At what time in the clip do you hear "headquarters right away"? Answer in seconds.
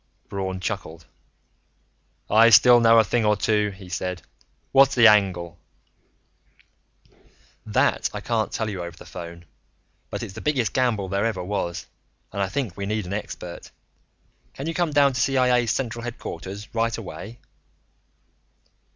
16.03-17.37